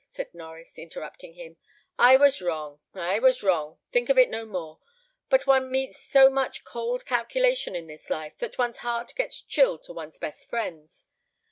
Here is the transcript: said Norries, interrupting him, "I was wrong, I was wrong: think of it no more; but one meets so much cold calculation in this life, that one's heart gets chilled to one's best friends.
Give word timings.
said 0.09 0.31
Norries, 0.33 0.77
interrupting 0.79 1.35
him, 1.35 1.57
"I 1.99 2.17
was 2.17 2.41
wrong, 2.41 2.81
I 2.95 3.19
was 3.19 3.43
wrong: 3.43 3.77
think 3.91 4.09
of 4.09 4.17
it 4.17 4.31
no 4.31 4.47
more; 4.47 4.79
but 5.29 5.45
one 5.45 5.69
meets 5.69 6.01
so 6.03 6.27
much 6.27 6.63
cold 6.63 7.05
calculation 7.05 7.75
in 7.75 7.85
this 7.85 8.09
life, 8.09 8.35
that 8.39 8.57
one's 8.57 8.77
heart 8.77 9.13
gets 9.15 9.39
chilled 9.43 9.83
to 9.83 9.93
one's 9.93 10.17
best 10.17 10.49
friends. 10.49 11.05